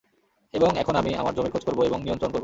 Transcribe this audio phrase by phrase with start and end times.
[0.53, 2.39] এবং এখন আমি আমার জমির খোঁজ করব এবং নিয়ন্ত্রণ করব।